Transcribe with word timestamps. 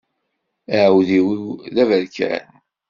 Aεudiw-iw 0.77 1.45
d 1.73 1.75
aberkan. 1.83 2.47